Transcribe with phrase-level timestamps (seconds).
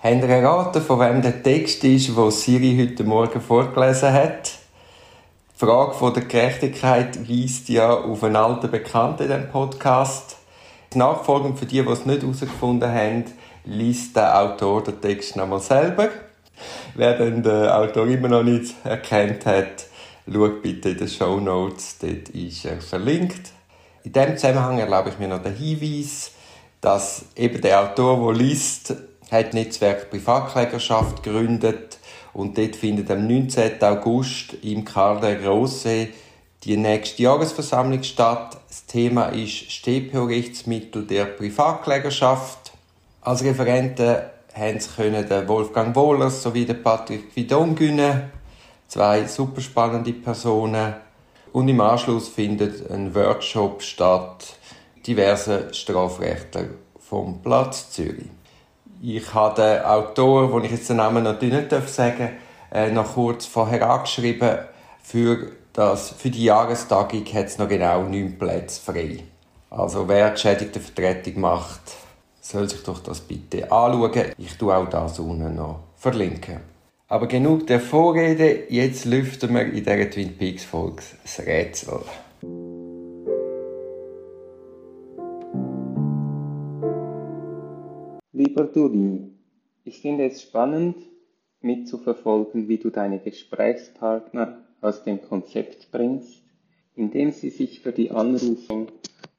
[0.00, 4.52] Habt ihr erraten, von wem der Text ist, den Siri heute Morgen vorgelesen hat?
[5.52, 10.36] Die Frage von der Gerechtigkeit weist ja auf einen alten Bekannten in diesem Podcast.
[10.94, 13.24] Nachfolgend für die, die es nicht herausgefunden haben,
[13.64, 16.10] liest der Autor den Text nochmal selber.
[16.94, 19.86] Wer den Autor immer noch nicht erkannt hat,
[20.32, 23.50] schaut bitte in den Show Notes, dort ist er verlinkt.
[24.04, 26.30] In diesem Zusammenhang erlaube ich mir noch den Hinweis,
[26.80, 28.94] dass eben der Autor, der liest,
[29.30, 31.98] hat Netzwerk Privatklägerschaft gegründet
[32.32, 33.82] und dort findet am 19.
[33.82, 36.08] August im Karl der Große
[36.64, 38.58] die nächste Jahresversammlung statt.
[38.68, 42.72] Das Thema ist StPO-Rechtsmittel der Privatklägerschaft.
[43.20, 44.16] Als Referenten
[44.54, 48.30] haben sie können den Wolfgang Wohlers sowie den Patrick Guidon gewinnen.
[48.88, 50.94] Zwei super spannende Personen.
[51.52, 54.54] Und im Anschluss findet ein Workshop statt,
[55.06, 56.64] diverse Strafrechtler
[56.98, 58.37] vom Platz Zürich.
[59.00, 62.30] Ich habe den Autor, wo ich jetzt den Namen natürlich nicht sagen darf,
[62.72, 64.58] äh, noch kurz vorher angeschrieben.
[65.02, 69.22] Für, das, für die Jahrestagung hat es noch genau neun Plätze frei.
[69.70, 71.80] Also wer geschädigte Vertretung macht,
[72.40, 74.32] soll sich doch das bitte anschauen.
[74.36, 76.60] Ich tue auch das unten noch verlinken.
[77.06, 82.00] Aber genug der Vorrede, jetzt lüften wir in dieser Twin Peaks Folge das Rätsel.
[88.58, 89.30] Lieber Dudi,
[89.84, 90.96] ich finde es spannend,
[91.60, 96.42] mitzuverfolgen, wie du deine Gesprächspartner aus dem Konzept bringst,
[96.96, 98.88] indem sie sich für die Anrufung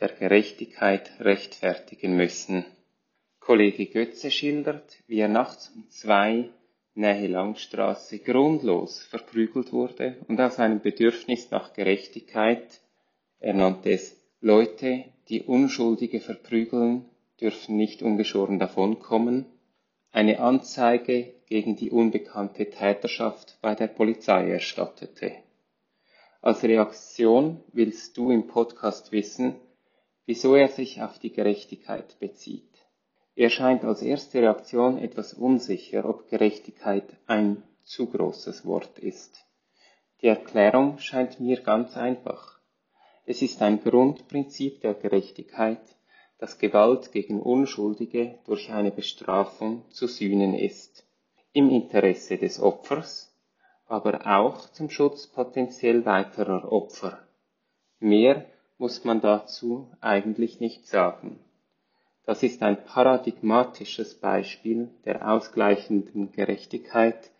[0.00, 2.64] der Gerechtigkeit rechtfertigen müssen.
[3.38, 6.48] Kollege Götze schildert, wie er nachts um zwei
[6.94, 12.80] Nähe Langstraße grundlos verprügelt wurde und aus einem Bedürfnis nach Gerechtigkeit,
[13.40, 17.04] er nannte es Leute, die Unschuldige verprügeln,
[17.40, 19.46] dürfen nicht ungeschoren davonkommen,
[20.10, 25.32] eine Anzeige gegen die unbekannte Täterschaft bei der Polizei erstattete.
[26.40, 29.54] Als Reaktion willst du im Podcast wissen,
[30.26, 32.72] wieso er sich auf die Gerechtigkeit bezieht.
[33.34, 39.44] Er scheint als erste Reaktion etwas unsicher, ob Gerechtigkeit ein zu großes Wort ist.
[40.20, 42.60] Die Erklärung scheint mir ganz einfach.
[43.24, 45.80] Es ist ein Grundprinzip der Gerechtigkeit,
[46.42, 51.06] dass Gewalt gegen Unschuldige durch eine Bestrafung zu sühnen ist,
[51.52, 53.32] im Interesse des Opfers,
[53.86, 57.20] aber auch zum Schutz potenziell weiterer Opfer.
[58.00, 58.44] Mehr
[58.76, 61.38] muss man dazu eigentlich nicht sagen.
[62.26, 67.30] Das ist ein paradigmatisches Beispiel der ausgleichenden Gerechtigkeit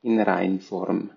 [0.00, 1.10] in Reinform.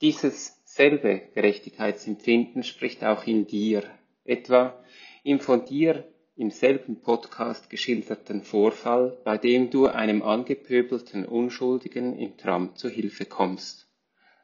[0.00, 3.82] Dieses selbe Gerechtigkeitsempfinden spricht auch in dir,
[4.24, 4.78] etwa
[5.24, 6.04] im von dir
[6.36, 13.24] im selben Podcast geschilderten Vorfall, bei dem du einem angepöbelten Unschuldigen im Tram zu Hilfe
[13.24, 13.88] kommst.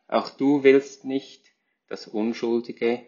[0.06, 1.43] Auch du willst nicht,
[1.89, 3.01] dass Unschuldige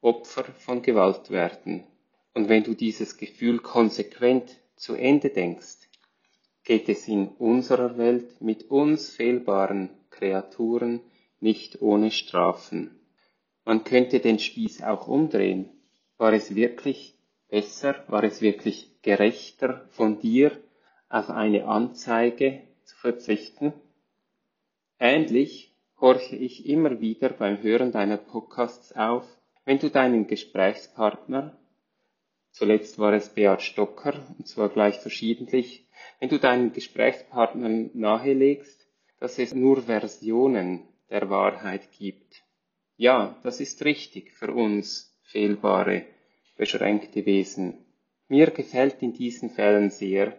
[0.00, 1.84] Opfer von Gewalt werden.
[2.32, 5.88] Und wenn du dieses Gefühl konsequent zu Ende denkst,
[6.64, 11.00] geht es in unserer Welt mit uns fehlbaren Kreaturen
[11.40, 12.98] nicht ohne Strafen.
[13.66, 15.68] Man könnte den Spieß auch umdrehen.
[16.16, 17.19] War es wirklich
[17.50, 20.52] besser, war es wirklich gerechter von dir,
[21.08, 23.72] auf eine Anzeige zu verzichten?
[24.98, 29.24] Ähnlich horche ich immer wieder beim Hören deiner Podcasts auf,
[29.64, 31.58] wenn du deinen Gesprächspartner,
[32.52, 35.86] zuletzt war es Beat Stocker, und zwar gleich verschiedentlich,
[36.18, 38.86] wenn du deinen Gesprächspartnern nahelegst,
[39.18, 42.42] dass es nur Versionen der Wahrheit gibt.
[42.96, 46.06] Ja, das ist richtig für uns fehlbare
[46.60, 47.86] beschränkte Wesen.
[48.28, 50.38] Mir gefällt in diesen Fällen sehr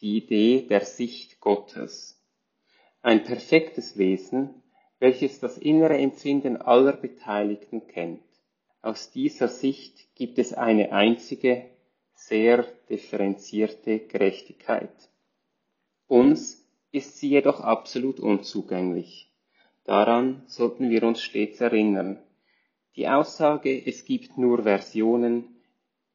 [0.00, 2.18] die Idee der Sicht Gottes.
[3.02, 4.62] Ein perfektes Wesen,
[5.00, 8.24] welches das innere Empfinden aller Beteiligten kennt.
[8.80, 11.66] Aus dieser Sicht gibt es eine einzige,
[12.14, 15.10] sehr differenzierte Gerechtigkeit.
[16.06, 19.30] Uns ist sie jedoch absolut unzugänglich.
[19.84, 22.18] Daran sollten wir uns stets erinnern.
[22.96, 25.44] Die Aussage, es gibt nur Versionen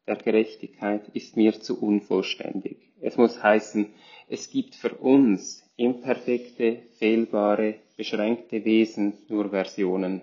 [0.07, 2.77] der Gerechtigkeit, ist mir zu unvollständig.
[3.01, 3.93] Es muss heißen,
[4.27, 10.21] es gibt für uns imperfekte, fehlbare, beschränkte Wesen nur Versionen.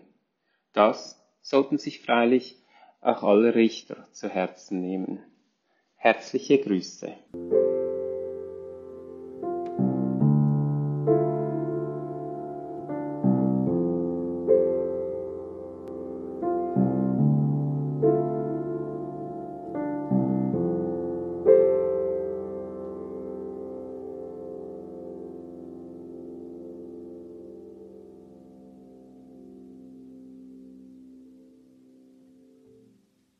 [0.73, 2.57] Das sollten sich freilich
[3.01, 5.21] auch alle Richter zu Herzen nehmen.
[5.97, 7.13] Herzliche Grüße.